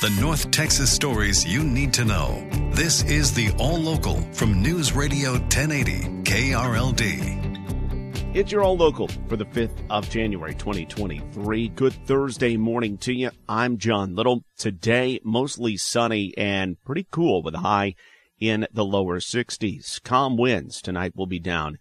[0.00, 2.48] The North Texas stories you need to know.
[2.72, 8.34] This is the All Local from News Radio 1080 KRLD.
[8.34, 11.68] It's your All Local for the 5th of January 2023.
[11.68, 13.30] Good Thursday morning to you.
[13.46, 14.42] I'm John Little.
[14.56, 17.94] Today, mostly sunny and pretty cool with a high
[18.38, 20.02] in the lower 60s.
[20.02, 21.76] Calm winds tonight will be down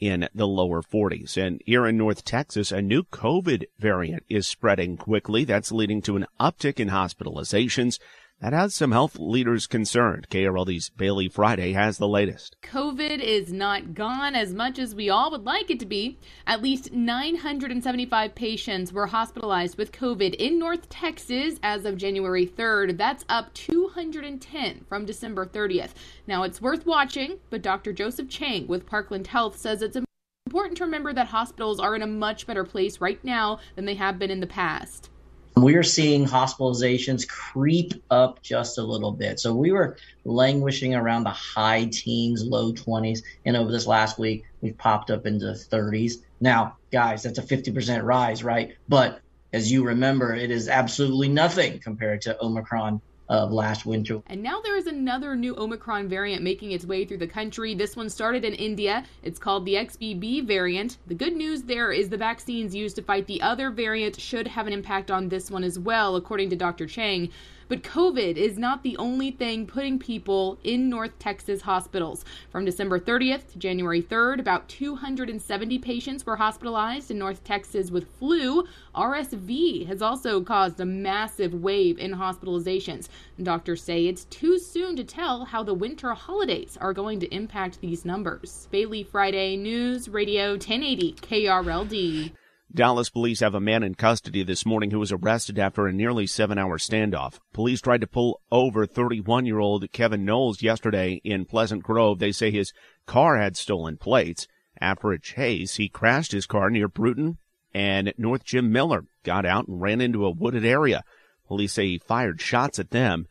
[0.00, 1.36] in the lower 40s.
[1.36, 5.44] And here in North Texas, a new COVID variant is spreading quickly.
[5.44, 7.98] That's leading to an uptick in hospitalizations.
[8.44, 10.28] That has some health leaders concerned.
[10.28, 12.56] KRLD's Bailey Friday has the latest.
[12.60, 16.18] COVID is not gone as much as we all would like it to be.
[16.46, 22.98] At least 975 patients were hospitalized with COVID in North Texas as of January 3rd.
[22.98, 25.92] That's up 210 from December 30th.
[26.26, 27.94] Now it's worth watching, but Dr.
[27.94, 29.96] Joseph Chang with Parkland Health says it's
[30.44, 33.94] important to remember that hospitals are in a much better place right now than they
[33.94, 35.08] have been in the past.
[35.56, 39.38] We're seeing hospitalizations creep up just a little bit.
[39.38, 43.22] So we were languishing around the high teens, low 20s.
[43.44, 46.14] And over this last week, we've popped up into 30s.
[46.40, 48.76] Now, guys, that's a 50% rise, right?
[48.88, 49.20] But
[49.52, 54.22] as you remember, it is absolutely nothing compared to Omicron of last winter.
[54.26, 57.74] And now there is another new Omicron variant making its way through the country.
[57.74, 59.04] This one started in India.
[59.22, 60.98] It's called the XBB variant.
[61.06, 64.66] The good news there is the vaccines used to fight the other variant should have
[64.66, 66.86] an impact on this one as well, according to Dr.
[66.86, 67.30] Chang.
[67.68, 72.24] But COVID is not the only thing putting people in North Texas hospitals.
[72.50, 78.10] From December 30th to January 3rd, about 270 patients were hospitalized in North Texas with
[78.18, 78.64] flu.
[78.94, 83.08] RSV has also caused a massive wave in hospitalizations.
[83.42, 87.80] Doctors say it's too soon to tell how the winter holidays are going to impact
[87.80, 88.68] these numbers.
[88.70, 92.32] Bailey Friday News Radio 1080 KRLD.
[92.74, 96.26] Dallas police have a man in custody this morning who was arrested after a nearly
[96.26, 97.38] seven hour standoff.
[97.52, 102.18] Police tried to pull over 31 year old Kevin Knowles yesterday in Pleasant Grove.
[102.18, 102.72] They say his
[103.06, 104.48] car had stolen plates.
[104.80, 107.38] After a chase, he crashed his car near Bruton
[107.72, 111.04] and North Jim Miller got out and ran into a wooded area.
[111.46, 113.28] Police say he fired shots at them.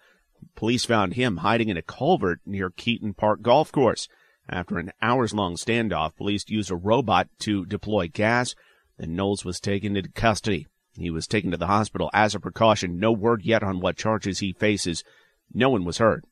[0.56, 4.08] Police found him hiding in a culvert near Keeton Park Golf Course.
[4.48, 8.56] After an hours long standoff, police used a robot to deploy gas
[8.98, 10.68] then Knowles was taken into custody.
[10.96, 13.00] He was taken to the hospital as a precaution.
[13.00, 15.04] No word yet on what charges he faces.
[15.54, 16.26] No one was hurt.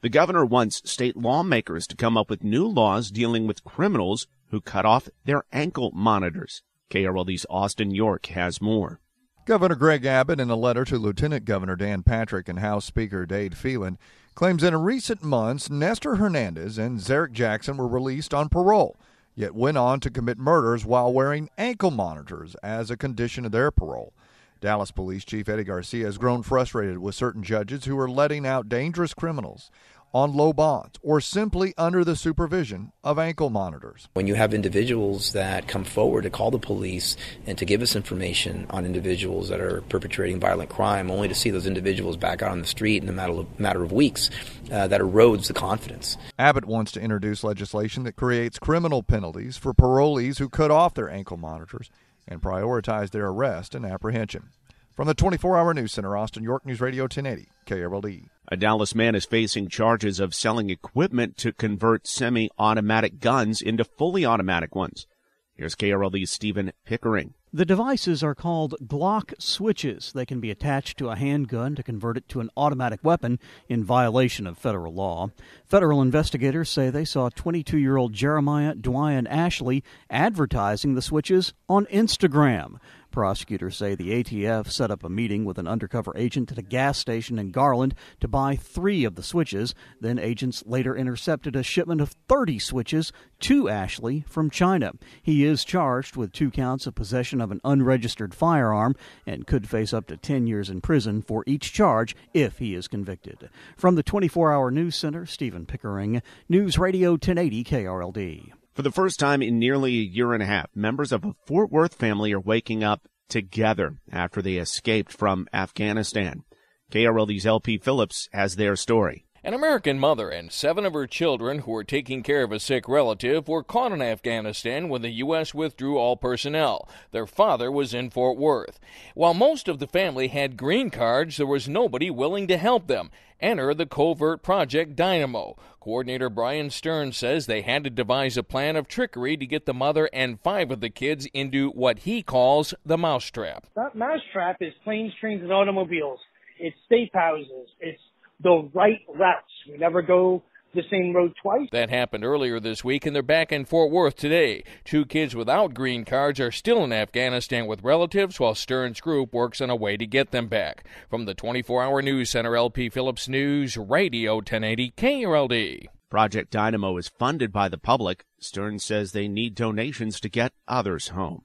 [0.00, 4.60] The governor wants state lawmakers to come up with new laws dealing with criminals who
[4.60, 6.62] cut off their ankle monitors.
[6.90, 9.00] KRLD's Austin York has more.
[9.44, 13.56] Governor Greg Abbott, in a letter to Lieutenant Governor Dan Patrick and House Speaker Dade
[13.56, 13.98] Phelan,
[14.34, 18.96] claims in recent months Nestor Hernandez and Zarek Jackson were released on parole
[19.38, 23.70] yet went on to commit murders while wearing ankle monitors as a condition of their
[23.70, 24.12] parole.
[24.60, 28.68] Dallas Police Chief Eddie Garcia has grown frustrated with certain judges who are letting out
[28.68, 29.70] dangerous criminals
[30.12, 34.08] on low bonds or simply under the supervision of ankle monitors.
[34.14, 37.94] When you have individuals that come forward to call the police and to give us
[37.94, 42.52] information on individuals that are perpetrating violent crime, only to see those individuals back out
[42.52, 44.30] on the street in a matter of, matter of weeks,
[44.72, 46.16] uh, that erodes the confidence.
[46.38, 51.10] Abbott wants to introduce legislation that creates criminal penalties for parolees who cut off their
[51.10, 51.90] ankle monitors
[52.26, 54.50] and prioritize their arrest and apprehension.
[54.98, 58.24] From the 24 hour news center, Austin, York News Radio 1080, KRLD.
[58.48, 63.84] A Dallas man is facing charges of selling equipment to convert semi automatic guns into
[63.84, 65.06] fully automatic ones.
[65.54, 67.34] Here's KRLD's Stephen Pickering.
[67.58, 70.12] The devices are called Glock switches.
[70.12, 73.82] They can be attached to a handgun to convert it to an automatic weapon in
[73.82, 75.30] violation of federal law.
[75.66, 81.86] Federal investigators say they saw 22 year old Jeremiah Dwyan Ashley advertising the switches on
[81.86, 82.78] Instagram.
[83.10, 86.98] Prosecutors say the ATF set up a meeting with an undercover agent at a gas
[86.98, 89.74] station in Garland to buy three of the switches.
[90.00, 94.92] Then agents later intercepted a shipment of 30 switches to Ashley from China.
[95.22, 98.94] He is charged with two counts of possession of an unregistered firearm
[99.26, 102.88] and could face up to 10 years in prison for each charge if he is
[102.88, 103.48] convicted.
[103.76, 108.52] From the 24 hour news center, Stephen Pickering, News Radio 1080 KRLD.
[108.74, 111.70] For the first time in nearly a year and a half, members of a Fort
[111.70, 116.44] Worth family are waking up together after they escaped from Afghanistan.
[116.90, 119.26] KRLD's LP Phillips has their story.
[119.48, 122.86] An American mother and seven of her children who were taking care of a sick
[122.86, 125.54] relative were caught in Afghanistan when the U.S.
[125.54, 126.86] withdrew all personnel.
[127.12, 128.78] Their father was in Fort Worth.
[129.14, 133.10] While most of the family had green cards, there was nobody willing to help them.
[133.40, 135.56] Enter the covert project Dynamo.
[135.80, 139.72] Coordinator Brian Stern says they had to devise a plan of trickery to get the
[139.72, 143.66] mother and five of the kids into what he calls the mousetrap.
[143.76, 146.20] That mousetrap is planes, trains, and automobiles.
[146.58, 147.70] It's safe houses.
[147.80, 148.02] It's
[148.40, 149.44] the right routes.
[149.70, 150.42] We never go
[150.74, 151.68] the same road twice.
[151.72, 154.64] That happened earlier this week, and they're back in Fort Worth today.
[154.84, 159.60] Two kids without green cards are still in Afghanistan with relatives, while Stern's group works
[159.60, 160.86] on a way to get them back.
[161.08, 165.86] From the 24 hour news center, LP Phillips News, Radio 1080 KRLD.
[166.10, 168.24] Project Dynamo is funded by the public.
[168.38, 171.42] Stern says they need donations to get others home.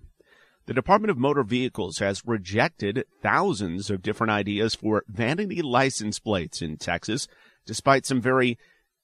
[0.66, 6.62] The Department of Motor Vehicles has rejected thousands of different ideas for vanity license plates
[6.62, 7.28] in Texas,
[7.66, 8.58] despite some very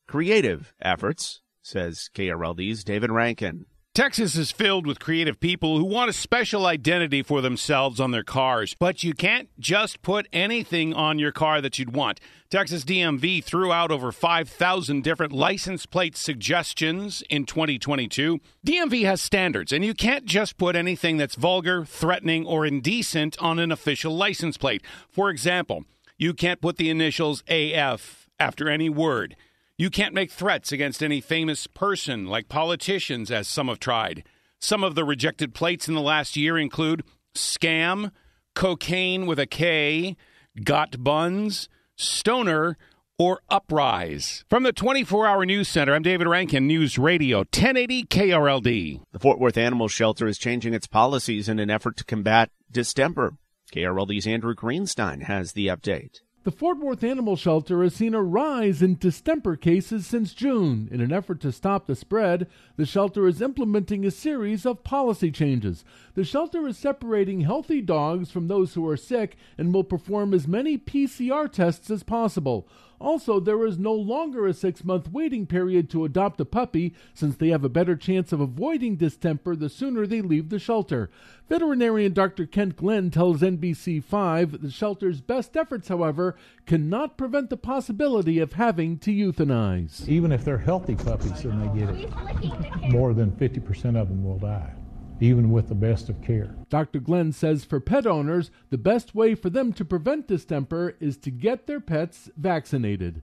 [0.07, 3.65] creative efforts, says KRLD's David Rankin.
[3.95, 8.24] Texas is filled with creative people who want a special identity for themselves on their
[8.24, 12.19] cars, but you can't just put anything on your car that you'd want.
[12.51, 18.39] Texas DMV threw out over 5,000 different license plate suggestions in 2022.
[18.65, 23.57] DMV has standards, and you can't just put anything that's vulgar, threatening, or indecent on
[23.57, 24.83] an official license plate.
[25.09, 25.83] For example,
[26.15, 29.36] you can't put the initials AF after any word.
[29.79, 34.25] You can't make threats against any famous person like politicians, as some have tried.
[34.59, 37.01] Some of the rejected plates in the last year include
[37.33, 38.11] scam,
[38.53, 40.17] cocaine with a K,
[40.65, 42.77] got buns, stoner,
[43.17, 44.43] or uprise.
[44.49, 49.01] From the 24 hour news center, I'm David Rankin, News Radio 1080 KRLD.
[49.13, 53.37] The Fort Worth Animal Shelter is changing its policies in an effort to combat distemper.
[53.73, 56.19] KRLD's Andrew Greenstein has the update.
[56.50, 60.90] The Fort Worth Animal Shelter has seen a rise in distemper cases since June.
[60.90, 65.30] In an effort to stop the spread, the shelter is implementing a series of policy
[65.30, 65.86] changes.
[66.16, 70.48] The shelter is separating healthy dogs from those who are sick and will perform as
[70.48, 72.68] many PCR tests as possible.
[73.00, 77.36] Also, there is no longer a six month waiting period to adopt a puppy since
[77.36, 81.10] they have a better chance of avoiding distemper the sooner they leave the shelter.
[81.48, 82.46] Veterinarian Dr.
[82.46, 86.36] Kent Glenn tells NBC5 the shelter's best efforts, however,
[86.66, 90.07] cannot prevent the possibility of having to euthanize.
[90.07, 94.38] Even if they're healthy puppies and they get it, more than 50% of them will
[94.38, 94.74] die
[95.19, 96.56] even with the best of care.
[96.69, 97.00] Dr.
[97.00, 101.31] Glenn says for pet owners, the best way for them to prevent distemper is to
[101.31, 103.21] get their pets vaccinated.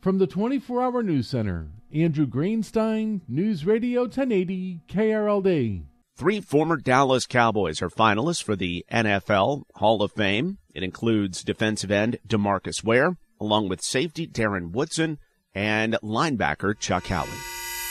[0.00, 5.84] From the 24 Hour News Center, Andrew Greenstein, News Radio 1080, KRLD.
[6.16, 10.58] Three former Dallas Cowboys are finalists for the NFL Hall of Fame.
[10.74, 15.18] It includes defensive end DeMarcus Ware, along with safety Darren Woodson
[15.54, 17.61] and linebacker Chuck Howley.